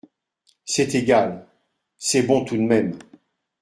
[0.65, 1.45] C'est égal…
[1.99, 2.97] c'est bon tout de même…